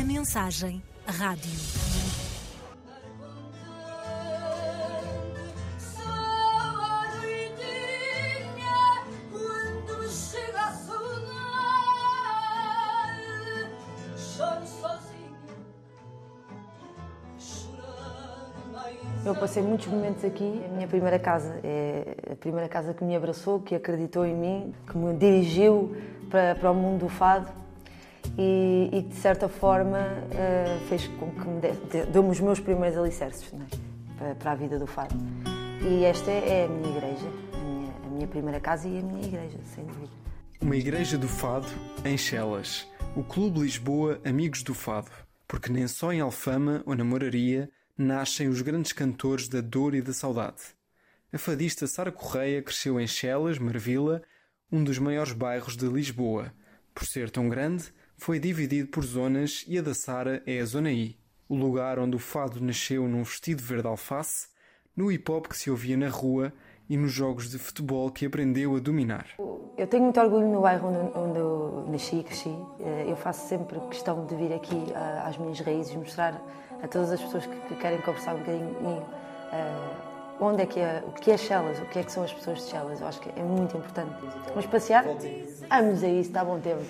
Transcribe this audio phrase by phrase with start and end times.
[0.00, 1.50] Mensagem Rádio.
[19.24, 20.62] Eu passei muitos momentos aqui.
[20.64, 24.74] A minha primeira casa é a primeira casa que me abraçou, que acreditou em mim,
[24.86, 25.94] que me dirigiu
[26.30, 27.61] para, para o mundo do fado
[28.38, 33.52] e, e de certa forma uh, fez com que me deu-me os meus primeiros alicerces
[33.52, 34.16] é?
[34.16, 35.14] para, para, a vida do fado.
[35.82, 39.26] E esta é, a minha igreja, a minha, a minha primeira casa e a minha
[39.26, 40.10] igreja, sem dúvida.
[40.60, 41.66] Uma igreja do fado
[42.04, 42.86] em Chelas.
[43.16, 45.10] O Clube Lisboa Amigos do Fado.
[45.46, 50.00] Porque nem só em Alfama ou na Moraria nascem os grandes cantores da dor e
[50.00, 50.62] da saudade.
[51.32, 54.22] A fadista Sara Correia cresceu em Chelas, Marvila,
[54.70, 56.54] um dos maiores bairros de Lisboa.
[56.94, 60.90] Por ser tão grande, foi dividido por zonas e a da Sara é a Zona
[60.90, 61.16] I,
[61.48, 64.48] o lugar onde o fado nasceu num vestido verde alface,
[64.96, 66.52] no hip hop que se ouvia na rua
[66.88, 69.26] e nos jogos de futebol que aprendeu a dominar.
[69.78, 72.54] Eu tenho muito orgulho no bairro onde, onde eu nasci e cresci.
[72.80, 76.40] Eh, eu faço sempre questão de vir aqui eh, às minhas raízes, mostrar
[76.82, 80.80] a todas as pessoas que, que querem conversar um bocadinho comigo uh, onde é que
[80.80, 83.00] é, o que é Chelas, o que é que são as pessoas de Chelas.
[83.00, 84.14] Eu acho que é muito importante.
[84.48, 85.04] Vamos passear?
[85.04, 86.82] Vamos a isso, está bom tempo.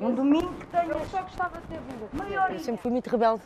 [0.00, 1.80] Um domingo que tenho, eu só gostava de ter.
[2.12, 3.42] Maior eu sempre fui muito rebelde.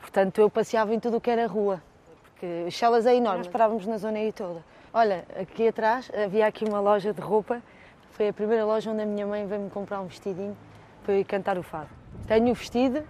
[0.00, 1.82] Portanto, eu passeava em tudo o que era rua.
[2.24, 3.38] Porque Chelas é enorme.
[3.38, 4.64] Nós parávamos na zona aí toda.
[4.92, 7.62] Olha, aqui atrás havia aqui uma loja de roupa.
[8.12, 10.56] Foi a primeira loja onde a minha mãe veio-me comprar um vestidinho
[11.02, 11.88] para eu ir cantar o fado.
[12.26, 13.04] Tenho o vestido,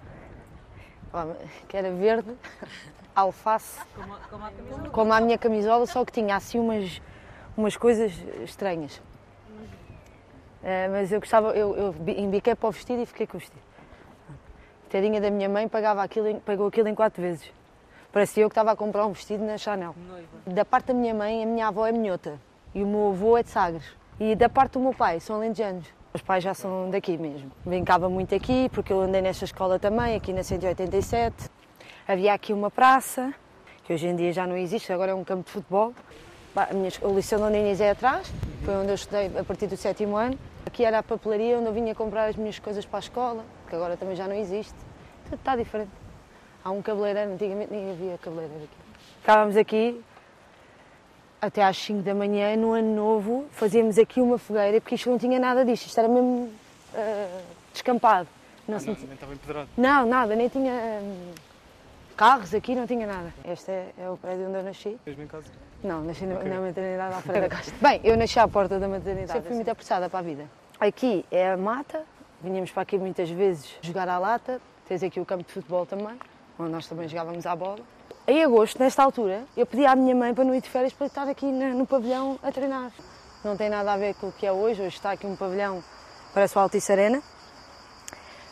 [1.69, 2.31] que era verde,
[3.15, 7.01] alface, como a, como, a como a, minha camisola, só que tinha assim umas,
[7.57, 8.13] umas coisas
[8.45, 8.97] estranhas.
[10.63, 13.61] Uh, mas eu gostava, eu, eu embiquei para o vestido e fiquei com o vestido.
[14.87, 17.53] A tadinha da minha mãe pagava aquilo, pagou aquilo em quatro vezes.
[18.13, 19.95] Parecia eu que estava a comprar um vestido na Chanel.
[20.09, 20.27] Noiva.
[20.47, 22.41] Da parte da minha mãe, a minha avó é minhota
[22.75, 23.85] e o meu avô é de Sagres.
[24.19, 25.87] E da parte do meu pai, são alentejanos.
[26.17, 27.53] Os pais já são daqui mesmo.
[27.63, 31.51] Brincava muito aqui, porque eu andei nesta escola também, aqui na 187.
[32.09, 33.35] Havia aqui uma praça,
[33.85, 35.93] que hoje em dia já não existe, agora é um campo de futebol.
[36.57, 38.33] A minha, o Liceu de Inês é atrás,
[38.65, 40.39] foi onde eu estudei a partir do sétimo ano.
[40.65, 43.77] Aqui era a papelaria onde eu vinha comprar as minhas coisas para a escola, que
[43.77, 44.75] agora também já não existe.
[45.25, 45.91] Tudo está diferente.
[46.65, 48.77] Há um cabeleireiro, antigamente nem havia cabeleireiro aqui.
[49.21, 50.03] Estávamos aqui,
[51.41, 55.19] até às 5 da manhã, no ano novo, fazíamos aqui uma fogueira, porque isto não
[55.19, 56.51] tinha nada disto, isto era mesmo
[56.95, 57.43] uh,
[57.73, 58.29] descampado.
[58.67, 59.69] Não, ah, não, nem estava empedrado?
[59.77, 61.33] Não, nada, nem tinha um,
[62.17, 63.33] carros aqui, não tinha nada.
[63.45, 64.99] Este é, é, o prédio onde eu nasci.
[65.07, 65.47] Mesmo em casa?
[65.85, 66.49] Não, nasci okay.
[66.49, 67.73] na, maternidade à frente da casa.
[67.81, 70.45] Bem, eu nasci à porta da maternidade, sempre fui muito apressada para a vida.
[70.81, 72.03] Aqui é a mata,
[72.43, 76.19] vinhamos para aqui muitas vezes jogar à lata, tens aqui o campo de futebol também,
[76.59, 77.81] onde nós também jogávamos à bola.
[78.29, 81.07] Em agosto, nesta altura, eu pedi à minha mãe para não ir de férias para
[81.07, 82.91] estar aqui no pavilhão a treinar.
[83.45, 84.83] Não tem nada a ver com o que é hoje.
[84.83, 85.81] Hoje está aqui um pavilhão,
[86.35, 87.23] parece o Altice Arena.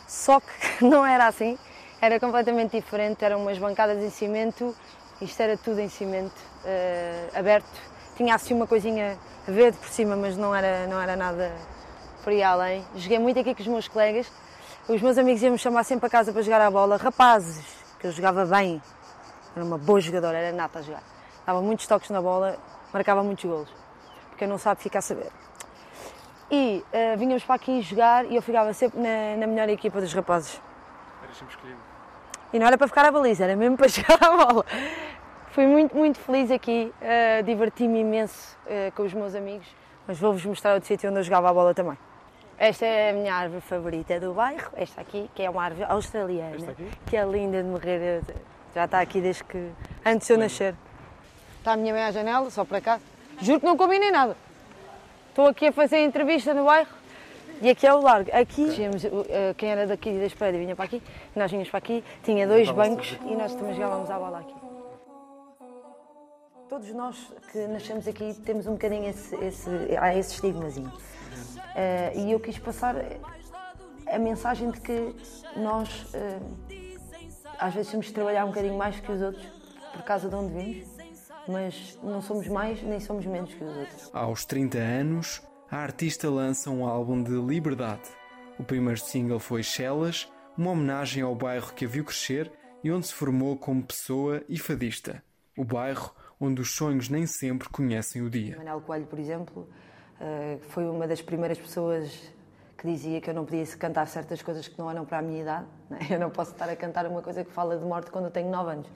[0.07, 0.47] Só que
[0.81, 1.57] não era assim.
[1.99, 3.25] Era completamente diferente.
[3.25, 4.73] Eram umas bancadas em cimento.
[5.19, 7.67] Isto era tudo em cimento, uh, aberto.
[8.15, 11.51] Tinha assim uma coisinha verde por cima, mas não era, não era nada
[12.23, 12.85] por aí além.
[12.95, 14.31] Joguei muito aqui com os meus colegas.
[14.87, 16.95] Os meus amigos iam me chamar sempre a casa para jogar a bola.
[16.95, 17.65] Rapazes,
[17.99, 18.81] que eu jogava bem,
[19.55, 21.03] era uma boa jogadora, era nata a jogar.
[21.45, 22.57] Dava muitos toques na bola,
[22.93, 23.69] marcava muitos golos.
[24.29, 25.31] Porque não sabe ficar a saber.
[26.51, 30.13] E uh, vinhamos para aqui jogar e eu ficava sempre na, na melhor equipa dos
[30.13, 30.61] rapazes.
[31.23, 31.79] Era sempre escolhido.
[32.53, 34.65] E não era para ficar a baliza, era mesmo para jogar a bola.
[35.51, 39.67] Fui muito, muito feliz aqui, uh, diverti-me imenso uh, com os meus amigos,
[40.05, 41.97] mas vou-vos mostrar outro sítio onde eu jogava a bola também.
[42.57, 46.75] Esta é a minha árvore favorita do bairro, esta aqui, que é uma árvore australiana,
[47.05, 48.21] que é linda de morrer.
[48.75, 49.71] Já está aqui desde que.
[50.05, 50.75] antes de eu nascer.
[51.59, 52.99] Está a minha mãe à janela, só para cá.
[53.41, 54.35] Juro que não combinei nada.
[55.29, 56.89] Estou aqui a fazer entrevista no bairro
[57.61, 58.29] e aqui é o largo.
[58.33, 58.67] Aqui,
[59.29, 61.01] eh, quem era daqui da espera vinha para aqui,
[61.33, 64.55] nós vinhamos para aqui, tinha dois bancos e nós também jogávamos à bola aqui.
[66.67, 70.89] Todos nós que nascemos aqui temos um bocadinho esse, esse, há esse estigmazinho.
[70.89, 72.95] Uh, e eu quis passar
[74.07, 75.15] a mensagem de que
[75.55, 76.13] nós.
[76.13, 76.84] Uh,
[77.59, 79.45] às vezes temos de trabalhar um bocadinho mais que os outros
[79.93, 80.87] por causa de onde vimos,
[81.47, 84.09] mas não somos mais nem somos menos que os outros.
[84.13, 88.03] Aos 30 anos, a artista lança um álbum de liberdade.
[88.59, 92.51] O primeiro single foi Chelas, uma homenagem ao bairro que a viu crescer
[92.83, 95.23] e onde se formou como pessoa e fadista.
[95.57, 98.57] O bairro onde os sonhos nem sempre conhecem o dia.
[98.57, 99.69] Manuel Coelho, por exemplo,
[100.19, 102.34] eh, foi uma das primeiras pessoas
[102.77, 105.41] que dizia que eu não podia cantar certas coisas que não eram para a minha
[105.41, 105.65] idade.
[105.89, 105.99] Né?
[106.11, 108.49] Eu não posso estar a cantar uma coisa que fala de morte quando eu tenho
[108.49, 108.87] 9 anos.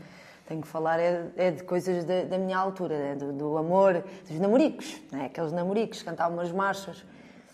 [0.46, 4.04] Tenho que falar é, é de coisas da, da minha altura, é do, do, amor,
[4.28, 5.26] dos namoricos, né?
[5.26, 7.06] aqueles namoricos, cantavam umas marchas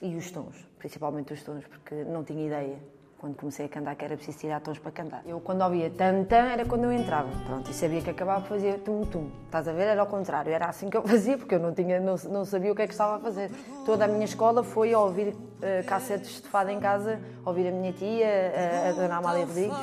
[0.02, 2.80] e os tons, principalmente os tons, porque não tinha ideia
[3.18, 5.22] quando comecei a cantar que era preciso tirar tons para cantar.
[5.26, 8.78] Eu quando ouvia tan tan era quando eu entrava, pronto, e sabia que acabava fazia
[8.78, 9.30] tum tum.
[9.46, 9.88] Estás a ver?
[9.88, 12.72] Era ao contrário, era assim que eu fazia porque eu não tinha, não, não sabia
[12.72, 13.50] o que é que estava a fazer.
[13.86, 17.72] Toda a minha escola foi a ouvir uh, cassetes de fado em casa, ouvir a
[17.72, 18.28] minha tia,
[18.86, 19.78] a, a dona Amália Rodrigues.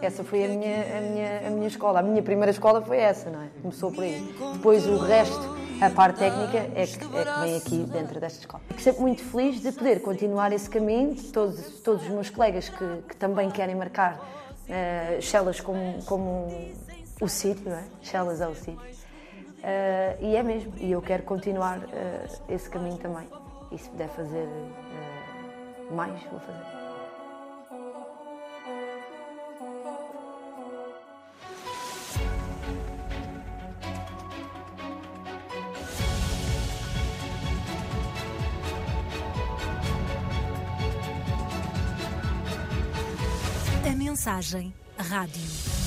[0.00, 1.98] Essa foi a minha, a, minha, a minha escola.
[1.98, 3.48] A minha primeira escola foi essa, não é?
[3.60, 4.32] Começou por aí.
[4.54, 8.62] Depois o resto a parte técnica é que, é que vem aqui dentro desta escola.
[8.68, 13.02] Fico sempre muito feliz de poder continuar esse caminho, todos, todos os meus colegas que,
[13.08, 16.48] que também querem marcar uh, Chelas como, como
[17.20, 17.84] o sítio, não é?
[18.02, 18.80] Chelas é o sítio.
[19.58, 23.26] Uh, e é mesmo, e eu quero continuar uh, esse caminho também.
[23.70, 26.77] E se puder fazer uh, mais, vou fazer.
[43.98, 45.77] Mensagem Rádio.